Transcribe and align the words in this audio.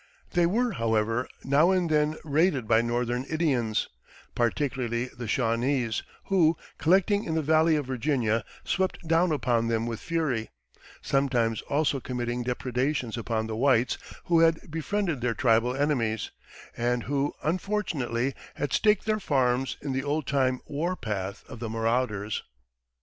They 0.31 0.47
were, 0.47 0.71
however, 0.71 1.29
now 1.43 1.69
and 1.69 1.87
then 1.87 2.15
raided 2.23 2.67
by 2.67 2.81
Northern 2.81 3.23
Indians, 3.25 3.87
particularly 4.33 5.05
the 5.15 5.27
Shawnese, 5.27 6.01
who, 6.25 6.57
collecting 6.79 7.23
in 7.23 7.35
the 7.35 7.43
Valley 7.43 7.75
of 7.75 7.85
Virginia, 7.85 8.43
swept 8.63 9.07
down 9.07 9.31
upon 9.31 9.67
them 9.67 9.85
with 9.85 9.99
fury; 9.99 10.49
sometimes 11.03 11.61
also 11.69 11.99
committing 11.99 12.41
depredations 12.41 13.15
upon 13.15 13.45
the 13.45 13.55
whites 13.55 13.99
who 14.25 14.39
had 14.39 14.71
befriended 14.71 15.21
their 15.21 15.35
tribal 15.35 15.75
enemies, 15.75 16.31
and 16.75 17.03
who 17.03 17.35
unfortunately 17.43 18.33
had 18.55 18.73
staked 18.73 19.05
their 19.05 19.19
farms 19.19 19.77
in 19.83 19.91
the 19.93 20.03
old 20.03 20.25
time 20.25 20.61
war 20.65 20.95
path 20.95 21.43
of 21.47 21.59
the 21.59 21.69
marauders. 21.69 22.41